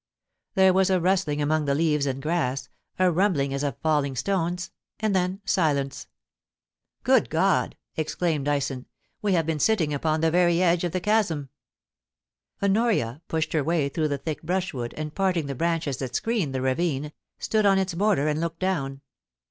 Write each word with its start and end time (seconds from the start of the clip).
There 0.55 0.73
was 0.73 0.89
a 0.89 0.99
rustling 0.99 1.43
among 1.43 1.65
the 1.65 1.75
leaves 1.75 2.07
and 2.07 2.23
grass, 2.23 2.69
a 2.97 3.11
rumb 3.11 3.35
ling 3.35 3.53
as 3.53 3.61
of 3.61 3.77
falling 3.83 4.15
stones— 4.15 4.71
and 4.99 5.15
then 5.15 5.41
silence. 5.45 6.07
* 6.53 7.03
Good 7.03 7.29
God 7.29 7.75
r 7.75 8.01
exclaimed 8.01 8.45
Dyson, 8.45 8.87
* 9.03 9.21
we 9.21 9.33
have 9.33 9.45
been 9.45 9.59
sitting 9.59 9.93
upon 9.93 10.21
the 10.21 10.31
very 10.31 10.59
edge 10.59 10.83
of 10.83 10.91
the 10.91 11.01
chasm/ 11.01 11.49
Honoria 12.63 13.21
pushed 13.27 13.53
her 13.53 13.63
way 13.63 13.89
through 13.89 14.07
the 14.07 14.17
thick 14.17 14.41
brushwood, 14.41 14.95
and 14.97 15.13
parting 15.13 15.45
the 15.45 15.53
branches 15.53 15.97
that 15.97 16.15
screened 16.15 16.55
the 16.55 16.63
ravine, 16.63 17.11
stood 17.37 17.67
on 17.67 17.77
its 17.77 17.93
border, 17.93 18.27
and 18.27 18.41
looked 18.41 18.57
down. 18.59 19.01